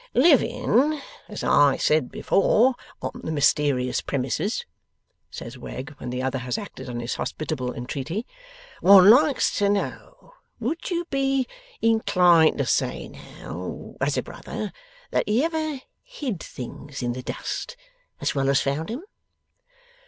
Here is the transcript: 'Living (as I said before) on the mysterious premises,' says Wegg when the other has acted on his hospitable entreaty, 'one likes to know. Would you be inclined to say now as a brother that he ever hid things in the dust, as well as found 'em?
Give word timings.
'Living 0.15 0.99
(as 1.29 1.43
I 1.43 1.77
said 1.77 2.09
before) 2.09 2.73
on 3.03 3.21
the 3.23 3.31
mysterious 3.31 4.01
premises,' 4.01 4.65
says 5.29 5.59
Wegg 5.59 5.91
when 5.99 6.09
the 6.09 6.23
other 6.23 6.39
has 6.39 6.57
acted 6.57 6.89
on 6.89 6.99
his 6.99 7.13
hospitable 7.13 7.71
entreaty, 7.71 8.25
'one 8.79 9.11
likes 9.11 9.55
to 9.59 9.69
know. 9.69 10.33
Would 10.59 10.89
you 10.89 11.05
be 11.11 11.45
inclined 11.83 12.57
to 12.57 12.65
say 12.65 13.09
now 13.09 13.95
as 14.01 14.17
a 14.17 14.23
brother 14.23 14.73
that 15.11 15.29
he 15.29 15.43
ever 15.43 15.79
hid 16.01 16.41
things 16.41 17.03
in 17.03 17.13
the 17.13 17.21
dust, 17.21 17.77
as 18.19 18.33
well 18.33 18.49
as 18.49 18.59
found 18.59 18.89
'em? 18.89 19.03